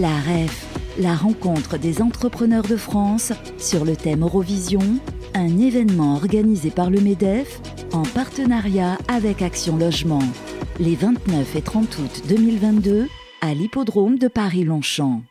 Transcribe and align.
La 0.00 0.18
REF, 0.20 0.96
la 0.98 1.14
rencontre 1.14 1.76
des 1.76 2.00
entrepreneurs 2.00 2.66
de 2.66 2.78
France 2.78 3.34
sur 3.58 3.84
le 3.84 3.94
thème 3.94 4.22
Eurovision, 4.22 4.80
un 5.34 5.58
événement 5.58 6.14
organisé 6.14 6.70
par 6.70 6.88
le 6.88 6.98
MEDEF 6.98 7.60
en 7.92 8.02
partenariat 8.02 8.96
avec 9.06 9.42
Action 9.42 9.76
Logement, 9.76 10.22
les 10.80 10.94
29 10.94 11.56
et 11.56 11.60
30 11.60 11.98
août 11.98 12.22
2022 12.26 13.06
à 13.42 13.52
l'hippodrome 13.52 14.18
de 14.18 14.28
Paris-Longchamp. 14.28 15.24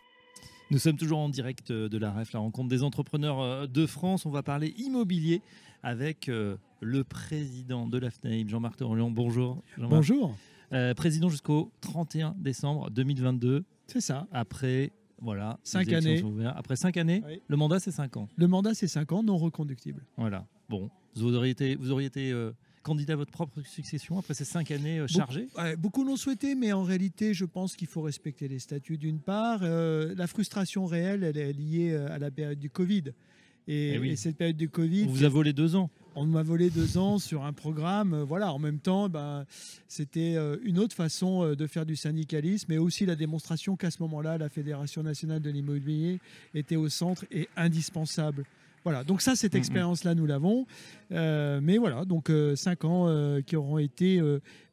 Nous 0.70 0.78
sommes 0.78 0.98
toujours 0.98 1.18
en 1.18 1.30
direct 1.30 1.72
de 1.72 1.98
la 1.98 2.12
REF, 2.12 2.32
la 2.34 2.42
rencontre 2.42 2.70
des 2.70 2.84
entrepreneurs 2.84 3.40
euh, 3.42 3.66
de 3.66 3.88
France. 3.88 4.28
On 4.28 4.32
va 4.32 4.44
parler 4.44 4.76
immobilier 4.78 5.42
avec 5.82 6.30
euh, 6.30 6.56
le 6.82 7.04
président 7.04 7.88
de 7.88 7.98
la 7.98 8.12
FNAIM, 8.12 8.48
Jean-Marc 8.48 8.78
Torlion. 8.78 9.10
Bonjour. 9.10 9.64
Bonjour. 9.80 10.36
Euh, 10.74 10.94
président 10.94 11.30
jusqu'au 11.30 11.72
31 11.82 12.36
décembre 12.38 12.92
2022. 12.92 13.66
C'est 13.92 14.02
ça. 14.02 14.28
Après, 14.32 14.92
voilà. 15.20 15.60
Cinq 15.64 15.92
années. 15.94 16.24
Après 16.56 16.76
cinq 16.76 16.98
années, 16.98 17.22
Oui. 17.28 17.42
le 17.48 17.58
mandat, 17.58 17.80
c'est 17.80 17.92
cinq 17.92 18.18
ans. 18.18 18.28
Le 18.36 18.48
mandat, 18.48 18.74
c'est 18.74 18.88
5 18.88 19.12
ans, 19.12 19.24
non 19.24 19.38
reconductible. 19.38 20.04
Voilà. 20.18 20.48
Bon, 20.70 20.90
vous 21.16 21.36
auriez 21.36 21.52
été, 21.52 21.76
vous 21.76 21.92
auriez 21.92 22.08
été 22.08 22.32
euh, 22.32 22.52
candidat 22.84 23.14
à 23.14 23.16
votre 23.18 23.32
propre 23.32 23.62
succession 23.62 24.18
après 24.18 24.34
ces 24.34 24.46
cinq 24.46 24.72
années 24.72 25.00
euh, 25.00 25.08
chargées? 25.08 25.48
Ouais, 25.58 25.76
beaucoup 25.76 26.04
l'ont 26.04 26.16
souhaité, 26.16 26.56
mais 26.56 26.72
en 26.72 26.84
réalité, 26.84 27.34
je 27.34 27.46
pense 27.46 27.76
qu'il 27.76 27.88
faut 27.88 28.02
respecter 28.02 28.48
les 28.48 28.60
statuts 28.60 28.98
d'une 28.98 29.20
part. 29.20 29.60
Euh, 29.64 30.16
la 30.16 30.28
frustration 30.28 30.86
réelle, 30.86 31.24
elle 31.24 31.38
est 31.38 31.54
liée 31.54 31.94
à 31.96 32.18
la 32.18 32.32
période 32.32 32.60
du 32.60 32.70
Covid. 32.70 33.04
Et, 33.68 33.94
Eh 33.94 34.00
oui. 34.00 34.10
et 34.12 34.16
cette 34.16 34.38
période 34.38 34.58
du 34.58 34.70
Covid, 34.70 35.04
On 35.08 35.12
vous 35.12 35.24
a 35.24 35.30
volé 35.30 35.54
deux 35.54 35.76
ans. 35.76 35.90
On 36.16 36.26
m'a 36.26 36.44
volé 36.44 36.70
deux 36.70 36.98
ans 36.98 37.20
sur 37.20 37.44
un 37.46 37.54
programme. 37.54 38.14
euh, 38.14 38.24
Voilà, 38.24 38.54
en 38.54 38.60
même 38.60 38.80
temps, 38.80 39.08
ben, 39.10 39.46
c'était 39.88 40.36
euh, 40.36 40.58
une 40.64 40.78
autre 40.80 40.96
façon 40.96 41.44
euh, 41.44 41.56
de 41.56 41.68
faire 41.68 41.86
du 41.86 41.96
syndicalisme, 41.96 42.72
et 42.72 42.78
aussi 42.78 43.06
la 43.06 43.16
démonstration 43.16 43.76
qu'à 43.76 43.92
ce 43.92 44.02
moment-là, 44.02 44.38
la 44.38 44.50
Fédération 44.50 45.04
nationale 45.04 45.42
de 45.42 45.50
l'immobilier 45.50 46.20
était 46.54 46.76
au 46.76 46.90
centre 46.90 47.26
et 47.32 47.48
indispensable. 47.56 48.44
Voilà, 48.84 49.04
donc 49.04 49.22
ça, 49.22 49.36
cette 49.36 49.54
Mhm. 49.54 49.60
expérience-là, 49.60 50.16
nous 50.16 50.26
l'avons. 50.26 50.66
Euh, 51.12 51.60
mais 51.62 51.78
voilà, 51.78 52.06
donc 52.06 52.30
euh, 52.30 52.56
cinq 52.56 52.86
ans 52.86 53.08
euh, 53.08 53.42
qui 53.42 53.56
auront 53.56 53.78
été 53.78 54.22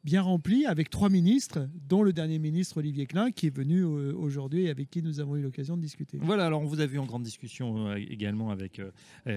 bien 0.03 0.21
remplis 0.21 0.65
avec 0.65 0.89
trois 0.89 1.09
ministres, 1.09 1.67
dont 1.89 2.01
le 2.03 2.13
dernier 2.13 2.39
ministre 2.39 2.77
Olivier 2.77 3.05
Klein, 3.05 3.31
qui 3.31 3.47
est 3.47 3.55
venu 3.55 3.83
aujourd'hui 3.83 4.63
et 4.63 4.69
avec 4.69 4.89
qui 4.89 5.01
nous 5.03 5.19
avons 5.19 5.35
eu 5.35 5.41
l'occasion 5.41 5.75
de 5.75 5.81
discuter. 5.81 6.17
Voilà, 6.21 6.45
alors 6.45 6.61
on 6.61 6.65
vous 6.65 6.79
a 6.79 6.85
vu 6.85 6.97
en 6.99 7.05
grande 7.05 7.23
discussion 7.23 7.93
également 7.95 8.49
avec 8.51 8.81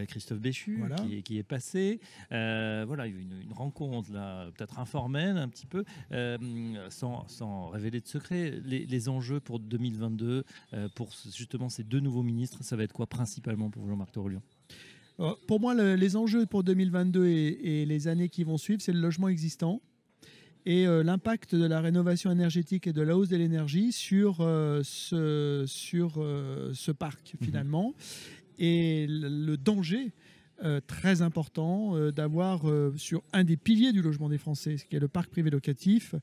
Christophe 0.09 0.39
Béchu, 0.41 0.77
Voilà. 0.78 0.94
qui, 0.97 1.17
est- 1.17 1.22
qui 1.22 1.39
est 1.39 1.42
passé. 1.42 2.00
Voilà, 2.31 3.06
il 3.09 3.14
y 3.14 3.16
a 3.16 3.19
eu 3.19 3.22
une, 3.22 3.42
une 3.42 3.53
rencontre 3.53 4.12
là, 4.12 4.50
peut-être 4.56 4.78
informelle 4.78 5.37
un 5.37 5.48
petit 5.48 5.66
peu, 5.66 5.84
sans, 6.91 7.27
sans 7.28 7.69
révéler 7.69 8.00
de 8.00 8.06
secret. 8.06 8.61
Les, 8.64 8.87
les 8.87 9.09
enjeux 9.09 9.41
pour 9.41 9.59
2022, 9.59 10.44
euh, 10.75 10.89
pour 10.94 11.11
justement 11.37 11.69
ces 11.69 11.83
deux 11.84 12.00
nouveaux 12.00 12.22
ministres, 12.22 12.62
ça 12.62 12.77
va 12.77 12.84
être 12.84 12.92
quoi 12.92 13.06
principalement 13.06 13.69
pour 13.70 13.87
Jean-Marc 13.89 14.12
Torolion 14.12 14.42
Euh, 14.70 14.75
Pour 15.46 15.60
moi, 15.60 15.74
le- 15.74 15.94
les 15.94 16.16
enjeux 16.16 16.46
pour 16.46 16.64
2022 16.64 17.27
et, 17.27 17.82
et 17.82 17.86
les 17.86 18.08
années 18.08 18.28
qui 18.28 18.44
vont 18.44 18.56
suivre, 18.58 18.80
c'est 18.82 18.92
le 18.92 19.00
logement 19.00 19.28
existant 19.28 19.80
et 20.64 20.86
euh, 20.86 21.02
l'impact 21.02 21.54
de 21.56 21.64
la 21.66 21.80
rénovation 21.80 22.30
énergétique 22.30 22.86
et 22.86 22.92
de 22.92 23.02
la 23.02 23.16
hausse 23.16 23.28
de 23.28 23.36
l'énergie 23.36 23.91
sur, 23.92 24.38
euh, 24.41 24.80
ce, 24.84 25.64
sur 25.66 26.14
euh, 26.19 26.70
ce 26.74 26.92
parc 26.92 27.34
Mhm. 27.41 27.44
finalement. 27.46 27.94
Et 28.58 29.06
le, 29.08 29.28
le 29.28 29.56
danger 29.56 30.12
euh, 30.62 30.80
très 30.86 31.20
important 31.22 31.97
euh, 31.97 32.12
d'avoir 32.12 32.69
euh, 32.70 32.92
sur 32.97 33.22
un 33.32 33.42
des 33.42 33.56
piliers 33.56 33.92
du 33.92 34.02
logement 34.02 34.28
des 34.28 34.38
Français, 34.38 34.76
ce 34.76 34.84
qui 34.84 34.94
est 34.94 35.00
le 35.00 35.08
parc 35.08 35.30
privé 35.30 35.50
locatif, 35.50 36.14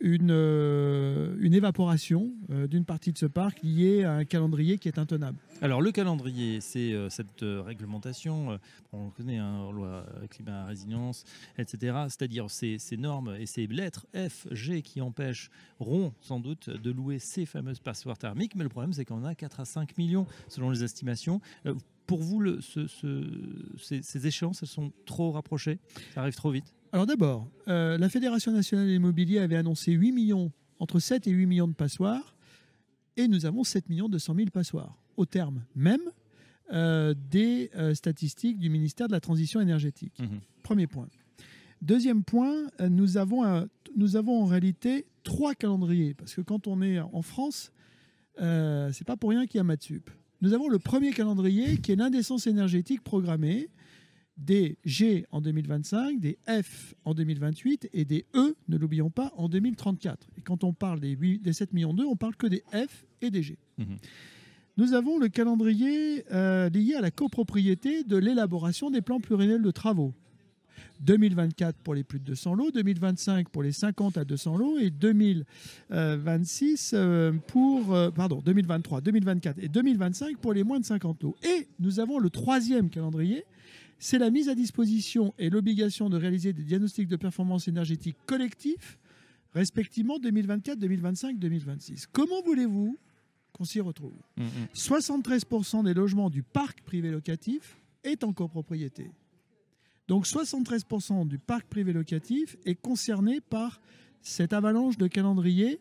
une, 0.00 0.30
euh, 0.30 1.36
une 1.40 1.54
évaporation 1.54 2.32
euh, 2.50 2.66
d'une 2.66 2.84
partie 2.84 3.12
de 3.12 3.18
ce 3.18 3.26
parc 3.26 3.62
liée 3.62 4.04
à 4.04 4.12
un 4.12 4.24
calendrier 4.24 4.78
qui 4.78 4.88
est 4.88 4.98
intenable. 4.98 5.38
Alors 5.60 5.82
le 5.82 5.92
calendrier, 5.92 6.60
c'est 6.60 6.92
euh, 6.92 7.10
cette 7.10 7.42
réglementation, 7.42 8.58
on 8.92 9.10
connaît, 9.10 9.38
hein, 9.38 9.70
loi 9.72 10.06
climat 10.30 10.64
résilience, 10.64 11.24
etc. 11.58 12.04
C'est-à-dire 12.08 12.50
ces, 12.50 12.78
normes 12.96 13.36
et 13.38 13.46
ces 13.46 13.66
lettres 13.66 14.06
F, 14.14 14.46
G 14.50 14.82
qui 14.82 15.00
empêcheront 15.00 16.12
sans 16.20 16.40
doute 16.40 16.70
de 16.70 16.90
louer 16.90 17.18
ces 17.18 17.44
fameuses 17.44 17.80
passoires 17.80 18.18
thermiques. 18.18 18.54
Mais 18.54 18.64
le 18.64 18.70
problème, 18.70 18.92
c'est 18.92 19.04
qu'on 19.04 19.24
a 19.24 19.34
4 19.34 19.60
à 19.60 19.64
5 19.64 19.98
millions 19.98 20.26
selon 20.48 20.70
les 20.70 20.82
estimations. 20.82 21.40
Pour 22.06 22.22
vous, 22.22 22.42
ces, 22.60 24.02
ces 24.02 24.26
échéances, 24.26 24.62
elles 24.62 24.68
sont 24.68 24.92
trop 25.06 25.30
rapprochées? 25.30 25.78
Ça 26.14 26.22
arrive 26.22 26.34
trop 26.34 26.50
vite? 26.50 26.74
Alors 26.92 27.06
d'abord, 27.06 27.48
euh, 27.68 27.96
la 27.98 28.08
Fédération 28.08 28.52
nationale 28.52 28.86
de 28.86 28.90
l'immobilier 28.92 29.38
avait 29.38 29.56
annoncé 29.56 29.92
8 29.92 30.12
millions, 30.12 30.50
entre 30.78 30.98
7 30.98 31.26
et 31.26 31.30
8 31.30 31.46
millions 31.46 31.68
de 31.68 31.74
passoires, 31.74 32.34
et 33.16 33.28
nous 33.28 33.46
avons 33.46 33.64
7 33.64 33.88
millions 33.88 34.08
200 34.08 34.34
000 34.34 34.48
passoires, 34.50 35.00
au 35.16 35.24
terme 35.26 35.62
même 35.76 36.00
euh, 36.72 37.14
des 37.30 37.70
euh, 37.76 37.94
statistiques 37.94 38.58
du 38.58 38.70
ministère 38.70 39.06
de 39.08 39.12
la 39.12 39.20
Transition 39.20 39.60
énergétique. 39.60 40.18
Mhm. 40.18 40.40
Premier 40.62 40.86
point. 40.86 41.08
Deuxième 41.82 42.24
point, 42.24 42.54
nous 42.88 43.16
avons, 43.16 43.44
un- 43.44 43.66
nous 43.96 44.16
avons 44.16 44.42
en 44.42 44.46
réalité 44.46 45.06
trois 45.22 45.54
calendriers, 45.54 46.14
parce 46.14 46.34
que 46.34 46.40
quand 46.40 46.66
on 46.66 46.82
est 46.82 47.00
en 47.00 47.22
France, 47.22 47.72
c'est 48.38 49.04
pas 49.06 49.16
pour 49.16 49.30
rien 49.30 49.46
qu'il 49.46 49.58
y 49.58 49.60
a 49.60 49.64
Matsup. 49.64 50.08
Nous 50.40 50.54
avons 50.54 50.68
le 50.68 50.78
premier 50.78 51.10
calendrier 51.12 51.76
qui 51.78 51.92
est 51.92 51.96
l'indécence 51.96 52.46
énergétique 52.46 53.02
programmée, 53.02 53.68
des 54.40 54.78
G 54.84 55.26
en 55.30 55.40
2025, 55.40 56.18
des 56.18 56.38
F 56.48 56.94
en 57.04 57.14
2028 57.14 57.90
et 57.92 58.04
des 58.04 58.24
E, 58.34 58.56
ne 58.68 58.76
l'oublions 58.76 59.10
pas, 59.10 59.32
en 59.36 59.48
2034. 59.48 60.28
Et 60.38 60.40
quand 60.40 60.64
on 60.64 60.72
parle 60.72 61.00
des, 61.00 61.10
8 61.10 61.40
des 61.40 61.52
7 61.52 61.72
millions 61.72 61.94
d'E, 61.94 62.02
on 62.02 62.16
parle 62.16 62.36
que 62.36 62.46
des 62.46 62.64
F 62.72 63.06
et 63.22 63.30
des 63.30 63.42
G. 63.42 63.58
Mhm. 63.78 63.98
Nous 64.76 64.94
avons 64.94 65.18
le 65.18 65.28
calendrier 65.28 66.24
euh, 66.32 66.70
lié 66.70 66.94
à 66.94 67.02
la 67.02 67.10
copropriété 67.10 68.02
de 68.02 68.16
l'élaboration 68.16 68.90
des 68.90 69.02
plans 69.02 69.20
pluriannuels 69.20 69.62
de 69.62 69.70
travaux. 69.70 70.14
2024 71.00 71.76
pour 71.78 71.94
les 71.94 72.04
plus 72.04 72.18
de 72.18 72.24
200 72.24 72.54
lots, 72.54 72.70
2025 72.70 73.48
pour 73.48 73.62
les 73.62 73.72
50 73.72 74.18
à 74.18 74.24
200 74.24 74.56
lots 74.56 74.78
et 74.78 74.90
2026 74.90 76.92
euh, 76.94 77.32
pour 77.46 77.94
euh, 77.94 78.10
pardon 78.10 78.42
2023, 78.44 79.00
2024 79.00 79.58
et 79.62 79.68
2025 79.68 80.36
pour 80.38 80.52
les 80.52 80.62
moins 80.62 80.80
de 80.80 80.84
50 80.84 81.22
lots. 81.22 81.36
Et 81.42 81.68
nous 81.78 82.00
avons 82.00 82.18
le 82.18 82.30
troisième 82.30 82.90
calendrier, 82.90 83.44
c'est 84.00 84.18
la 84.18 84.30
mise 84.30 84.48
à 84.48 84.54
disposition 84.56 85.32
et 85.38 85.50
l'obligation 85.50 86.08
de 86.08 86.16
réaliser 86.16 86.52
des 86.52 86.64
diagnostics 86.64 87.06
de 87.06 87.16
performance 87.16 87.68
énergétique 87.68 88.16
collectifs, 88.26 88.98
respectivement 89.52 90.18
2024, 90.18 90.78
2025, 90.78 91.38
2026. 91.38 92.06
Comment 92.10 92.42
voulez-vous 92.42 92.98
qu'on 93.52 93.64
s'y 93.64 93.78
retrouve 93.80 94.16
Mhm. 94.38 94.46
73% 94.74 95.84
des 95.84 95.92
logements 95.94 96.30
du 96.30 96.42
parc 96.42 96.80
privé 96.82 97.10
locatif 97.10 97.76
est 98.02 98.24
en 98.24 98.32
copropriété. 98.32 99.10
Donc 100.08 100.26
73% 100.26 101.26
du 101.28 101.38
parc 101.38 101.66
privé 101.66 101.92
locatif 101.92 102.56
est 102.64 102.74
concerné 102.74 103.40
par 103.40 103.80
cette 104.22 104.52
avalanche 104.54 104.96
de 104.96 105.06
calendrier, 105.08 105.80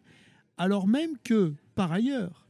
alors 0.57 0.87
même 0.87 1.17
que, 1.23 1.53
par 1.73 1.91
ailleurs, 1.93 2.45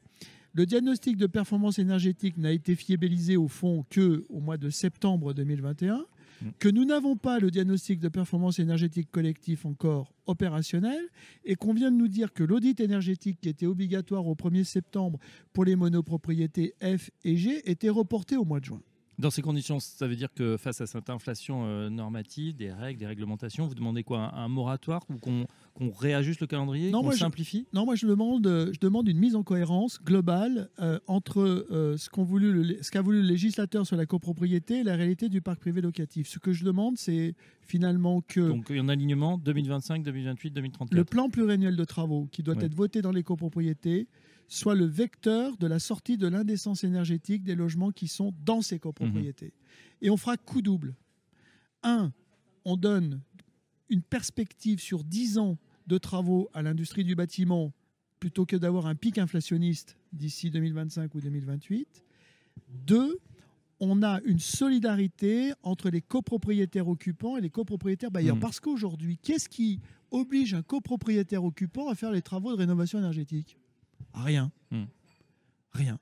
le 0.53 0.65
diagnostic 0.65 1.17
de 1.17 1.27
performance 1.27 1.79
énergétique 1.79 2.37
n'a 2.37 2.51
été 2.51 2.75
fiabilisé 2.75 3.37
au 3.37 3.47
fond 3.47 3.85
que 3.89 4.25
au 4.29 4.39
mois 4.39 4.57
de 4.57 4.69
septembre 4.69 5.33
2021, 5.33 6.05
Mm. 6.41 6.49
que 6.57 6.69
nous 6.69 6.85
n'avons 6.85 7.15
pas 7.15 7.39
le 7.39 7.51
diagnostic 7.51 7.99
de 7.99 8.07
performance 8.07 8.59
énergétique 8.59 9.09
collectif 9.11 9.65
encore 9.65 10.13
opérationnel, 10.25 11.01
et 11.43 11.55
qu'on 11.55 11.73
vient 11.73 11.91
de 11.91 11.97
nous 11.97 12.07
dire 12.07 12.33
que 12.33 12.43
l'audit 12.43 12.79
énergétique 12.79 13.39
qui 13.41 13.49
était 13.49 13.65
obligatoire 13.65 14.25
au 14.27 14.35
1er 14.35 14.63
septembre 14.63 15.19
pour 15.53 15.65
les 15.65 15.75
monopropriétés 15.75 16.75
F 16.81 17.09
et 17.23 17.35
G 17.35 17.69
était 17.69 17.89
reporté 17.89 18.37
au 18.37 18.45
mois 18.45 18.59
de 18.59 18.65
juin. 18.65 18.81
Dans 19.19 19.29
ces 19.29 19.41
conditions, 19.41 19.81
ça 19.81 20.07
veut 20.07 20.15
dire 20.15 20.33
que 20.33 20.55
face 20.55 20.79
à 20.79 20.87
cette 20.87 21.09
inflation 21.09 21.65
euh, 21.65 21.89
normative, 21.89 22.55
des 22.55 22.71
règles, 22.71 23.01
des 23.01 23.05
réglementations, 23.05 23.67
vous 23.67 23.75
demandez 23.75 24.01
quoi 24.01 24.33
Un, 24.33 24.47
moratoire 24.47 25.01
ou 25.09 25.17
qu'on 25.17 25.91
réajuste 25.91 26.39
le 26.39 26.47
calendrier, 26.47 26.89
Non, 26.89 26.99
qu'on 26.99 27.03
moi, 27.03 27.11
le 27.11 27.17
je- 27.17 27.23
simplifie? 27.23 27.67
Non, 27.73 27.83
moi 27.83 27.95
je 27.95 28.07
demande, 28.07 28.47
euh, 28.47 28.71
je 28.73 28.79
demande 28.79 29.09
une 29.09 29.17
mise 29.17 29.35
en 29.35 29.43
cohérence 29.43 30.01
globale 30.01 30.69
euh, 30.79 30.99
entre 31.07 31.41
euh, 31.69 31.97
ce 31.97 32.09
voulu 32.15 32.77
qu'a 32.93 33.01
voulu 33.01 33.21
le 33.21 33.27
législateur 33.27 33.85
sur 33.85 33.97
la 33.97 34.05
copropriété 34.05 34.79
et 34.79 34.83
la 34.83 34.95
réalité 34.95 35.27
du 35.27 35.41
parc 35.41 35.59
privé 35.59 35.81
locatif. 35.81 36.29
Ce 36.29 36.39
que 36.39 36.53
je 36.53 36.63
demande, 36.63 36.97
c'est 36.97 37.35
finalement 37.61 38.21
que 38.21 38.39
Donc 38.39 38.67
il 38.69 38.77
y 38.77 38.79
a 38.79 38.83
un 38.83 38.87
alignement 38.87 39.37
2025, 39.37 40.01
2028, 40.01 40.51
2034. 40.51 40.95
le 40.97 41.03
plan 41.03 41.29
pluriannuel 41.29 41.75
de 41.75 41.83
travaux 41.83 42.29
qui 42.31 42.41
doit 42.41 42.55
Ouais. 42.55 42.63
être 42.65 42.73
voté 42.73 43.01
dans 43.01 43.11
les 43.11 43.23
copropriétés 43.23 44.07
soit 44.49 44.75
le 44.75 44.85
vecteur 44.85 45.55
de 45.57 45.67
la 45.67 45.79
sortie 45.79 46.17
de 46.17 46.27
l'indécence 46.27 46.83
énergétique 46.83 47.43
des 47.43 47.55
logements 47.55 47.91
qui 47.91 48.07
sont 48.07 48.33
dans 48.43 48.61
ces 48.61 48.79
copropriétés. 48.79 49.53
Et 50.01 50.09
on 50.09 50.17
fera 50.17 50.35
coup 50.37 50.61
double. 50.61 50.95
Un, 51.83 52.11
on 52.65 52.75
donne 52.75 53.21
une 53.89 54.01
perspective 54.01 54.79
sur 54.79 55.03
10 55.03 55.37
ans 55.37 55.57
de 55.87 55.97
travaux 55.97 56.49
à 56.53 56.61
l'industrie 56.61 57.03
du 57.03 57.15
bâtiment 57.15 57.71
plutôt 58.19 58.45
que 58.45 58.55
d'avoir 58.55 58.87
un 58.87 58.95
pic 58.95 59.17
inflationniste 59.17 59.97
d'ici 60.11 60.49
2025 60.49 61.13
ou 61.15 61.21
2028. 61.21 62.03
Deux, 62.85 63.19
on 63.79 64.03
a 64.03 64.19
une 64.25 64.39
solidarité 64.39 65.53
entre 65.63 65.89
les 65.89 66.01
copropriétaires 66.01 66.87
occupants 66.87 67.37
et 67.37 67.41
les 67.41 67.49
copropriétaires 67.49 68.11
bailleurs. 68.11 68.35
Mhm. 68.35 68.41
Parce 68.41 68.59
qu'aujourd'hui, 68.59 69.17
qu'est-ce 69.21 69.47
qui 69.47 69.79
oblige 70.11 70.53
un 70.53 70.63
copropriétaire 70.63 71.43
occupant 71.43 71.87
à 71.87 71.95
faire 71.95 72.11
les 72.11 72.21
travaux 72.21 72.51
de 72.51 72.57
rénovation 72.57 72.99
énergétique? 72.99 73.57
Rien. 74.13 74.51
Mhm. 74.71 74.87
Rien. 75.73 75.99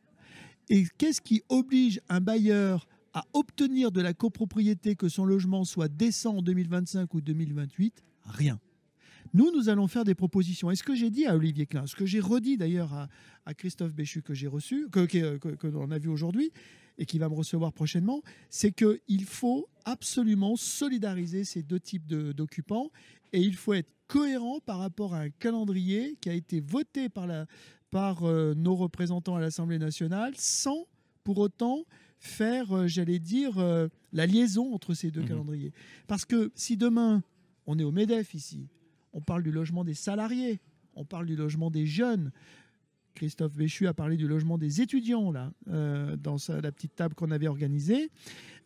Et 0.70 0.86
qu'est-ce 0.98 1.22
qui 1.22 1.44
oblige 1.50 2.02
un 2.10 2.20
bailleur 2.20 2.88
à 3.14 3.26
obtenir 3.34 3.92
de 3.92 4.02
la 4.02 4.14
copropriété 4.14 4.96
que 4.96 5.10
son 5.10 5.26
logement 5.26 5.64
soit 5.66 5.88
décent 5.88 6.38
en 6.38 6.42
2025 6.42 7.14
ou 7.14 7.22
2028 7.22 8.04
Rien. 8.26 8.60
Nous, 9.34 9.52
nous 9.52 9.70
allons 9.70 9.88
faire 9.88 10.04
des 10.04 10.16
propositions. 10.16 10.72
Et 10.72 10.76
ce 10.76 10.84
que 10.84 10.96
j'ai 10.96 11.10
dit 11.10 11.26
à 11.26 11.36
Olivier 11.36 11.66
Klein, 11.66 11.88
ce 11.88 11.96
que 11.96 12.06
j'ai 12.06 12.20
redit 12.20 12.58
d'ailleurs 12.58 12.94
à, 12.94 13.54
Christophe 13.54 13.94
Béchu 13.94 14.22
que 14.22 14.34
j'ai 14.34 14.48
reçu, 14.48 14.88
que, 14.92 15.06
que, 15.06 15.68
l'on 15.68 15.90
a 15.92 15.98
vu 15.98 16.10
aujourd'hui 16.10 16.52
et 16.98 17.06
qui 17.06 17.18
va 17.18 17.30
me 17.30 17.34
recevoir 17.34 17.72
prochainement, 17.72 18.22
c'est 18.50 18.72
qu'il 18.72 19.24
faut 19.26 19.68
absolument 19.86 20.56
solidariser 20.56 21.44
ces 21.44 21.64
deux 21.64 21.80
types 21.80 22.08
d'occupants 22.08 22.92
et 23.32 23.40
il 23.40 23.56
faut 23.56 23.74
être 23.74 23.90
cohérent 24.08 24.60
par 24.60 24.80
rapport 24.80 25.14
à 25.14 25.20
un 25.20 25.30
calendrier 25.30 26.18
qui 26.22 26.30
a 26.30 26.34
été 26.34 26.60
voté 26.60 27.10
par, 27.10 27.28
la, 27.28 27.46
par 27.92 28.24
euh, 28.24 28.54
nos 28.56 28.76
représentants 28.76 29.36
à 29.36 29.40
l'Assemblée 29.40 29.80
nationale 29.80 30.34
sans 30.36 30.88
pour 31.24 31.38
autant 31.40 31.86
faire, 32.20 32.76
euh, 32.76 32.88
j'allais 32.88 33.20
dire, 33.20 33.58
euh, 33.58 33.88
la 34.14 34.26
liaison 34.26 34.74
entre 34.74 34.94
ces 34.94 35.12
deux 35.12 35.22
mmh 35.22 35.28
calendriers. 35.28 35.74
Parce 36.08 36.26
que 36.26 36.52
si 36.56 36.78
demain, 36.78 37.24
on 37.66 37.78
est 37.80 37.84
au 37.84 37.92
MEDEF 37.92 38.34
ici, 38.34 38.68
on 39.14 39.22
parle 39.22 39.44
du 39.44 39.52
logement 39.52 39.84
des 39.84 39.94
salariés, 39.94 40.60
on 40.96 41.06
parle 41.06 41.26
du 41.26 41.36
logement 41.36 41.70
des 41.70 41.86
jeunes. 41.86 42.32
Christophe 43.18 43.54
Béchu 43.54 43.88
a 43.88 43.96
parlé 43.96 44.16
du 44.16 44.28
logement 44.28 44.60
des 44.60 44.80
étudiants 44.80 45.32
là, 45.32 45.52
euh, 45.70 46.16
dans 46.18 46.38
la 46.50 46.72
petite 46.72 46.96
table 46.96 47.16
qu'on 47.16 47.32
avait 47.32 47.48
organisée. 47.48 48.12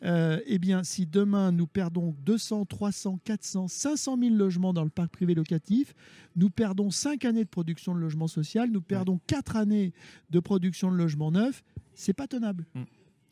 Euh, 0.02 0.40
eh 0.44 0.58
bien, 0.58 0.84
si 0.84 1.06
demain 1.06 1.52
nous 1.52 1.66
perdons 1.66 2.14
200, 2.26 2.66
300, 2.66 3.18
400, 3.24 3.68
500 3.68 4.18
000 4.18 4.34
logements 4.34 4.74
dans 4.74 4.84
le 4.84 4.90
parc 4.90 5.10
privé 5.10 5.34
locatif, 5.34 5.94
nous 6.36 6.50
perdons 6.50 6.90
5 6.90 7.24
années 7.24 7.44
de 7.44 7.48
production 7.48 7.94
de 7.94 8.00
logement 8.00 8.28
social, 8.28 8.70
nous 8.70 8.82
perdons 8.82 9.20
4 9.26 9.56
années 9.56 9.94
de 10.28 10.38
production 10.38 10.92
de 10.92 10.96
logement 10.96 11.30
neuf, 11.30 11.64
c'est 11.94 12.12
pas 12.12 12.26
tenable. 12.26 12.66
Mm. 12.74 12.82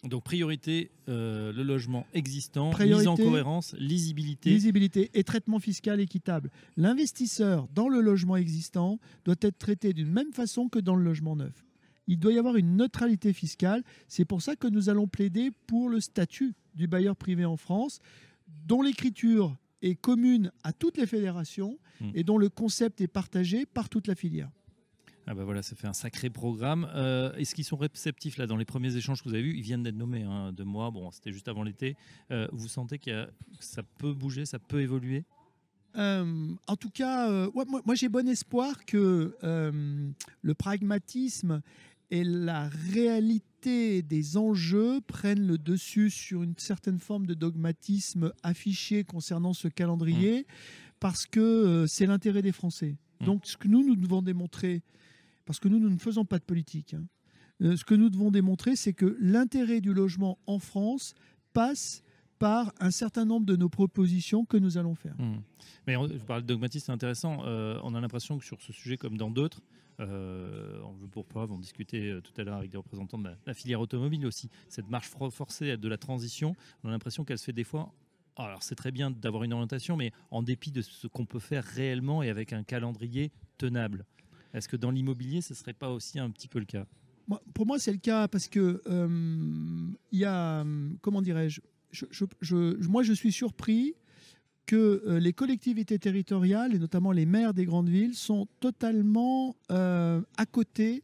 Donc 0.04 0.24
priorité, 0.24 0.90
euh, 1.08 1.52
le 1.52 1.62
logement 1.62 2.06
existant, 2.14 2.70
mise 2.78 3.06
en 3.06 3.16
cohérence, 3.16 3.74
lisibilité. 3.78 4.50
Lisibilité 4.50 5.10
et 5.12 5.24
traitement 5.24 5.58
fiscal 5.58 6.00
équitable. 6.00 6.50
L'investisseur 6.76 7.68
dans 7.74 7.88
le 7.88 8.00
logement 8.00 8.36
existant 8.36 8.98
doit 9.24 9.36
être 9.42 9.58
traité 9.58 9.92
d'une 9.92 10.10
même 10.10 10.32
façon 10.32 10.68
que 10.68 10.78
dans 10.78 10.96
le 10.96 11.04
logement 11.04 11.36
neuf. 11.36 11.66
Il 12.06 12.18
doit 12.18 12.32
y 12.32 12.38
avoir 12.38 12.56
une 12.56 12.76
neutralité 12.76 13.32
fiscale. 13.32 13.84
C'est 14.08 14.24
pour 14.24 14.40
ça 14.42 14.56
que 14.56 14.66
nous 14.66 14.88
allons 14.88 15.06
plaider 15.06 15.50
pour 15.66 15.90
le 15.90 16.00
statut 16.00 16.54
du 16.74 16.86
bailleur 16.86 17.14
privé 17.14 17.44
en 17.44 17.56
France, 17.56 18.00
dont 18.66 18.82
l'écriture 18.82 19.56
est 19.82 19.94
commune 19.94 20.50
à 20.64 20.72
toutes 20.72 20.96
les 20.96 21.06
fédérations 21.06 21.78
hmm. 22.00 22.10
et 22.14 22.24
dont 22.24 22.38
le 22.38 22.48
concept 22.48 23.00
est 23.00 23.08
partagé 23.08 23.66
par 23.66 23.88
toute 23.88 24.06
la 24.06 24.14
filière. 24.14 24.50
Ah 25.30 25.34
bah 25.34 25.44
voilà, 25.44 25.62
ça 25.62 25.76
fait 25.76 25.86
un 25.86 25.92
sacré 25.92 26.28
programme. 26.28 26.90
Euh, 26.92 27.32
est-ce 27.34 27.54
qu'ils 27.54 27.64
sont 27.64 27.76
réceptifs 27.76 28.36
là 28.36 28.48
dans 28.48 28.56
les 28.56 28.64
premiers 28.64 28.96
échanges 28.96 29.22
que 29.22 29.28
vous 29.28 29.34
avez 29.36 29.44
vus 29.44 29.56
Ils 29.56 29.62
viennent 29.62 29.84
d'être 29.84 29.94
nommés 29.94 30.24
hein, 30.24 30.52
de 30.52 30.64
moi. 30.64 30.90
Bon, 30.90 31.08
c'était 31.12 31.32
juste 31.32 31.46
avant 31.46 31.62
l'été. 31.62 31.96
Euh, 32.32 32.48
vous 32.50 32.66
sentez 32.66 32.98
que 32.98 33.28
ça 33.60 33.84
peut 33.84 34.12
bouger, 34.12 34.44
ça 34.44 34.58
peut 34.58 34.80
évoluer? 34.80 35.22
Euh, 35.96 36.52
en 36.66 36.74
tout 36.74 36.90
cas, 36.90 37.48
moi, 37.54 37.94
j'ai 37.94 38.08
bon 38.08 38.28
espoir 38.28 38.84
que 38.86 39.36
le 39.40 40.54
pragmatisme 40.54 41.62
et 42.10 42.24
la 42.24 42.68
réalité 42.92 44.02
des 44.02 44.36
enjeux 44.36 45.00
prennent 45.00 45.46
le 45.46 45.58
dessus 45.58 46.10
sur 46.10 46.42
une 46.42 46.58
certaine 46.58 46.98
forme 46.98 47.26
de 47.26 47.34
dogmatisme 47.34 48.32
affiché 48.42 49.04
concernant 49.04 49.52
ce 49.52 49.68
calendrier, 49.68 50.40
mmh. 50.40 50.44
parce 50.98 51.24
que 51.24 51.84
c'est 51.86 52.06
l'intérêt 52.06 52.42
des 52.42 52.50
Français. 52.50 52.96
Mmh. 53.20 53.26
Donc, 53.26 53.46
ce 53.46 53.56
que 53.56 53.68
nous, 53.68 53.86
nous 53.86 53.94
devons 53.94 54.22
démontrer, 54.22 54.82
parce 55.50 55.58
que 55.58 55.66
nous, 55.66 55.80
nous 55.80 55.90
ne 55.90 55.98
faisons 55.98 56.24
pas 56.24 56.38
de 56.38 56.44
politique. 56.44 56.94
Hein. 56.94 57.02
Euh, 57.60 57.76
ce 57.76 57.84
que 57.84 57.96
nous 57.96 58.08
devons 58.08 58.30
démontrer, 58.30 58.76
c'est 58.76 58.92
que 58.92 59.16
l'intérêt 59.18 59.80
du 59.80 59.92
logement 59.92 60.38
en 60.46 60.60
France 60.60 61.12
passe 61.52 62.04
par 62.38 62.72
un 62.78 62.92
certain 62.92 63.24
nombre 63.24 63.46
de 63.46 63.56
nos 63.56 63.68
propositions 63.68 64.44
que 64.44 64.56
nous 64.56 64.78
allons 64.78 64.94
faire. 64.94 65.16
Hmm. 65.18 65.40
Mais 65.88 65.96
on, 65.96 66.06
je 66.06 66.18
parle 66.18 66.42
de 66.42 66.46
dogmatisme, 66.46 66.86
c'est 66.86 66.92
intéressant. 66.92 67.44
Euh, 67.46 67.80
on 67.82 67.96
a 67.96 68.00
l'impression 68.00 68.38
que 68.38 68.44
sur 68.44 68.62
ce 68.62 68.72
sujet, 68.72 68.96
comme 68.96 69.16
dans 69.16 69.28
d'autres, 69.28 69.60
euh, 69.98 70.80
on 70.84 70.92
veut 70.92 71.08
pour 71.08 71.26
preuve, 71.26 71.50
on 71.50 71.58
discutait 71.58 72.20
tout 72.22 72.40
à 72.40 72.44
l'heure 72.44 72.58
avec 72.58 72.70
des 72.70 72.78
représentants 72.78 73.18
de 73.18 73.28
la, 73.44 73.52
filière 73.52 73.80
automobile 73.80 74.24
aussi, 74.26 74.50
cette 74.68 74.88
marche 74.88 75.08
forcée 75.08 75.76
de 75.76 75.88
la 75.88 75.98
transition, 75.98 76.54
on 76.84 76.90
a 76.90 76.92
l'impression 76.92 77.24
qu'elle 77.24 77.38
se 77.38 77.44
fait 77.46 77.52
des 77.52 77.64
fois 77.64 77.92
alors 78.36 78.62
c'est 78.62 78.76
très 78.76 78.92
bien 78.92 79.10
d'avoir 79.10 79.42
une 79.42 79.52
orientation, 79.52 79.96
mais 79.96 80.12
en 80.30 80.42
dépit 80.42 80.70
de 80.70 80.80
ce 80.80 81.06
qu'on 81.08 81.26
peut 81.26 81.40
faire 81.40 81.64
réellement 81.64 82.22
et 82.22 82.30
avec 82.30 82.54
un 82.54 82.62
calendrier 82.62 83.32
tenable. 83.58 84.06
Est-ce 84.54 84.68
que 84.68 84.76
dans 84.76 84.90
l'immobilier, 84.90 85.40
ce 85.40 85.52
ne 85.52 85.56
serait 85.56 85.72
pas 85.72 85.90
aussi 85.90 86.18
un 86.18 86.30
petit 86.30 86.48
peu 86.48 86.58
le 86.58 86.64
cas? 86.64 86.86
Pour 87.54 87.66
moi, 87.66 87.78
c'est 87.78 87.92
le 87.92 87.98
cas 87.98 88.26
parce 88.26 88.48
que 88.48 88.82
euh, 88.86 89.88
il 90.10 90.18
y 90.18 90.24
a, 90.24 90.64
comment 91.00 91.22
dirais-je, 91.22 91.60
moi 92.88 93.02
je 93.02 93.12
suis 93.12 93.32
surpris 93.32 93.94
que 94.66 95.02
euh, 95.06 95.18
les 95.18 95.32
collectivités 95.32 95.98
territoriales, 95.98 96.74
et 96.74 96.78
notamment 96.78 97.10
les 97.10 97.26
maires 97.26 97.54
des 97.54 97.64
grandes 97.64 97.88
villes, 97.88 98.14
sont 98.14 98.46
totalement 98.60 99.56
euh, 99.72 100.20
à 100.36 100.46
côté 100.46 101.02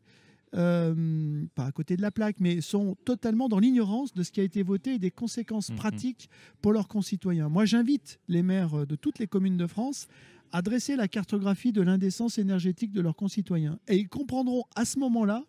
euh, 0.54 1.44
pas 1.54 1.66
à 1.66 1.72
côté 1.72 1.96
de 1.96 2.02
la 2.02 2.12
plaque, 2.12 2.36
mais 2.38 2.60
sont 2.60 2.96
totalement 3.04 3.48
dans 3.48 3.58
l'ignorance 3.58 4.14
de 4.14 4.22
ce 4.22 4.30
qui 4.30 4.40
a 4.40 4.44
été 4.44 4.62
voté 4.62 4.94
et 4.94 4.98
des 5.00 5.10
conséquences 5.10 5.70
mhm. 5.70 5.76
pratiques 5.76 6.30
pour 6.62 6.72
leurs 6.72 6.86
concitoyens. 6.86 7.48
Moi, 7.48 7.64
j'invite 7.64 8.20
les 8.28 8.42
maires 8.42 8.86
de 8.86 8.94
toutes 8.94 9.18
les 9.18 9.26
communes 9.26 9.56
de 9.56 9.66
France 9.66 10.06
à 10.52 10.62
dresser 10.62 10.96
la 10.96 11.08
cartographie 11.08 11.72
de 11.72 11.82
l'indécence 11.82 12.38
énergétique 12.38 12.92
de 12.92 13.00
leurs 13.00 13.16
concitoyens. 13.16 13.78
Et 13.88 13.96
ils 13.96 14.08
comprendront 14.08 14.64
à 14.74 14.84
ce 14.84 14.98
moment-là 14.98 15.44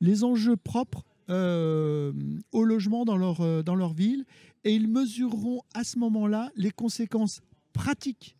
les 0.00 0.24
enjeux 0.24 0.56
propres 0.56 1.04
euh, 1.30 2.12
au 2.52 2.64
logement 2.64 3.04
dans 3.04 3.16
leur, 3.16 3.40
euh, 3.40 3.62
dans 3.62 3.76
leur 3.76 3.92
ville 3.92 4.24
et 4.64 4.74
ils 4.74 4.88
mesureront 4.88 5.62
à 5.74 5.84
ce 5.84 5.98
moment-là 5.98 6.50
les 6.56 6.70
conséquences 6.70 7.40
pratiques 7.72 8.36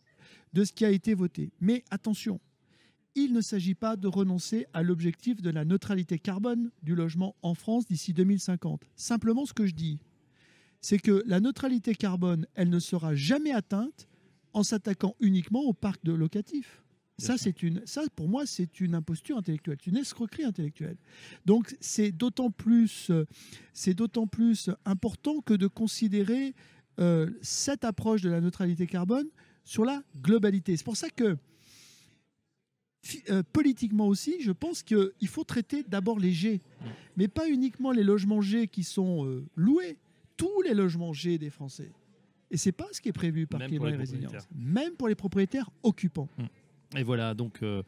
de 0.53 0.63
ce 0.63 0.73
qui 0.73 0.83
a 0.83 0.89
été 0.89 1.13
voté. 1.13 1.51
Mais 1.61 1.83
attention, 1.89 2.41
il 3.15 3.33
ne 3.33 3.41
s'agit 3.41 3.75
pas 3.75 3.95
de 3.95 4.07
renoncer 4.07 4.65
à 4.73 4.83
l'objectif 4.83 5.41
de 5.41 5.49
la 5.49 5.65
neutralité 5.65 6.19
carbone 6.19 6.71
du 6.83 6.95
logement 6.95 7.35
en 7.41 7.53
France 7.53 7.85
d'ici 7.87 8.13
2050. 8.13 8.81
Simplement, 8.95 9.45
ce 9.45 9.53
que 9.53 9.65
je 9.65 9.73
dis, 9.73 9.99
c'est 10.81 10.99
que 10.99 11.23
la 11.25 11.39
neutralité 11.39 11.95
carbone, 11.95 12.47
elle 12.55 12.69
ne 12.69 12.79
sera 12.79 13.15
jamais 13.15 13.51
atteinte 13.51 14.07
en 14.53 14.63
s'attaquant 14.63 15.15
uniquement 15.19 15.61
au 15.61 15.73
parc 15.73 16.03
de 16.03 16.13
locatif. 16.13 16.83
Ça, 17.17 17.37
c'est 17.37 17.61
une, 17.61 17.85
ça, 17.85 18.01
pour 18.15 18.27
moi, 18.27 18.47
c'est 18.47 18.79
une 18.79 18.95
imposture 18.95 19.37
intellectuelle, 19.37 19.77
une 19.85 19.97
escroquerie 19.97 20.43
intellectuelle. 20.43 20.97
Donc, 21.45 21.75
c'est 21.79 22.11
d'autant 22.11 22.49
plus, 22.49 23.11
c'est 23.73 23.93
d'autant 23.93 24.25
plus 24.25 24.71
important 24.85 25.41
que 25.41 25.53
de 25.53 25.67
considérer 25.67 26.55
euh, 26.99 27.29
cette 27.41 27.85
approche 27.85 28.21
de 28.21 28.29
la 28.29 28.41
neutralité 28.41 28.87
carbone 28.87 29.27
sur 29.63 29.85
la 29.85 30.03
globalité. 30.21 30.75
C'est 30.75 30.83
pour 30.83 30.97
ça 30.97 31.09
que 31.09 31.37
euh, 33.29 33.43
politiquement 33.53 34.07
aussi, 34.07 34.41
je 34.41 34.51
pense 34.51 34.83
qu'il 34.83 35.27
faut 35.27 35.43
traiter 35.43 35.83
d'abord 35.83 36.19
les 36.19 36.31
G, 36.31 36.61
mais 37.17 37.27
pas 37.27 37.47
uniquement 37.49 37.91
les 37.91 38.03
logements 38.03 38.41
G 38.41 38.67
qui 38.67 38.83
sont 38.83 39.25
euh, 39.25 39.45
loués, 39.55 39.97
tous 40.37 40.61
les 40.63 40.73
logements 40.73 41.13
G 41.13 41.37
des 41.37 41.49
Français. 41.49 41.91
Et 42.51 42.57
c'est 42.57 42.73
pas 42.73 42.87
ce 42.91 42.99
qui 42.99 43.09
est 43.09 43.13
prévu 43.13 43.47
par 43.47 43.61
Climat 43.61 43.89
et 43.89 43.95
Résilience, 43.95 44.47
même 44.53 44.93
pour 44.93 45.07
les 45.07 45.15
propriétaires 45.15 45.69
occupants. 45.83 46.29
Hum. 46.37 46.47
Et 46.97 47.03
voilà, 47.03 47.33
donc 47.33 47.59
euh, 47.63 47.81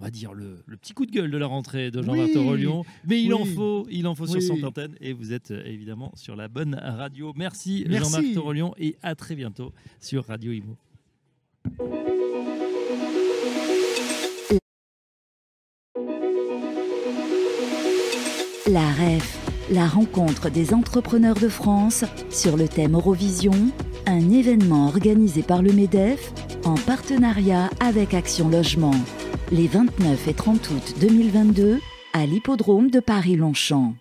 on 0.00 0.04
va 0.04 0.10
dire 0.10 0.34
le, 0.34 0.64
petit 0.80 0.92
coup 0.92 1.06
de 1.06 1.12
gueule 1.12 1.30
de 1.30 1.38
la 1.38 1.46
rentrée 1.46 1.92
de 1.92 2.02
Jean-Marc 2.02 2.30
oui, 2.34 2.66
mais 3.06 3.22
il 3.22 3.32
en 3.32 3.44
faut, 3.44 3.86
il 3.88 4.08
en 4.08 4.16
faut 4.16 4.26
sur 4.26 4.42
son 4.42 4.60
antenne, 4.64 4.96
et 5.00 5.12
vous 5.12 5.32
êtes 5.32 5.52
évidemment 5.52 6.10
sur 6.16 6.34
la 6.34 6.48
bonne 6.48 6.74
radio. 6.74 7.32
Merci, 7.36 7.84
Jean-Marc 7.88 8.34
Torolion 8.34 8.74
et 8.78 8.96
à 9.02 9.14
très 9.14 9.36
bientôt 9.36 9.72
sur 10.00 10.26
Radio 10.26 10.50
Imo. 10.50 10.76
La 18.66 18.88
REF, 18.92 19.66
la 19.72 19.86
rencontre 19.86 20.50
des 20.50 20.74
entrepreneurs 20.74 21.34
de 21.34 21.48
France 21.48 22.04
sur 22.30 22.56
le 22.56 22.68
thème 22.68 22.94
Eurovision, 22.94 23.72
un 24.10 24.30
événement 24.30 24.88
organisé 24.88 25.42
par 25.42 25.62
le 25.62 25.72
MEDEF 25.72 26.32
en 26.64 26.74
partenariat 26.74 27.70
avec 27.78 28.12
Action 28.12 28.48
Logement, 28.48 28.94
les 29.52 29.68
29 29.68 30.26
et 30.26 30.34
30 30.34 30.70
août 30.70 30.94
2022 31.00 31.78
à 32.12 32.26
l'hippodrome 32.26 32.90
de 32.90 32.98
Paris-Longchamp. 32.98 33.94